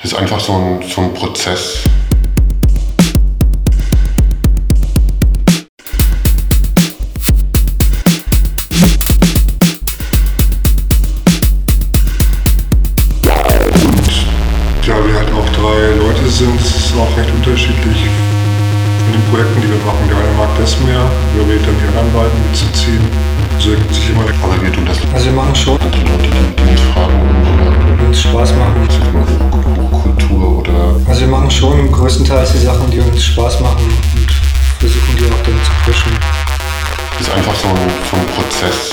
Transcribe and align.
Das 0.00 0.12
ist 0.12 0.16
einfach 0.16 0.38
so 0.38 0.52
ein, 0.52 0.80
so 0.88 1.00
ein 1.00 1.12
Prozess. 1.12 1.82
Und 13.24 14.86
ja, 14.86 14.94
wir 15.04 15.14
halt 15.14 15.32
auch 15.32 15.48
drei 15.50 15.96
Leute 15.96 16.28
sind, 16.30 16.60
es 16.60 16.76
ist 16.76 16.94
auch 16.96 17.16
recht 17.18 17.30
unterschiedlich 17.34 17.96
in 19.06 19.12
den 19.12 19.22
Projekten, 19.32 19.60
die 19.60 19.68
wir 19.68 19.84
machen. 19.84 20.08
Der 20.08 20.16
eine 20.16 20.32
mag 20.38 20.48
das 20.60 20.78
mehr, 20.78 21.10
der 21.36 21.48
wählt 21.48 21.66
dann 21.66 21.74
die 21.76 21.88
anderen 21.88 22.12
beiden 22.12 22.38
mitzuziehen. 22.46 23.02
So 23.58 23.70
ergibt 23.72 23.92
sich 23.92 24.10
immer 24.10 24.22
Aber 24.44 24.62
wir 24.62 24.72
tun 24.72 24.86
das 24.86 24.98
Also 25.12 25.26
wir 25.26 25.32
machen 25.32 25.56
schon, 25.56 25.76
die 25.80 25.98
Leute, 26.06 26.22
die, 26.22 26.70
die 26.70 26.76
fragen, 26.92 27.18
es 28.12 28.22
Spaß 28.22 28.54
machen. 28.54 28.87
Schon 31.58 31.90
größtenteils 31.90 32.52
die 32.52 32.58
Sachen, 32.58 32.88
die 32.88 33.00
uns 33.00 33.24
Spaß 33.24 33.58
machen 33.60 33.82
und 34.14 34.30
versuchen 34.78 35.16
die 35.16 35.24
auch 35.24 35.42
dann 35.42 35.60
zu 35.64 35.72
pushen. 35.84 36.12
das 37.18 37.26
ist 37.26 37.34
einfach 37.34 37.54
so 37.56 37.68
so 38.08 38.16
ein 38.16 38.26
Prozess. 38.28 38.92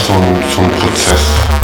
for 0.00 0.42
some 0.52 0.70
process. 0.70 1.57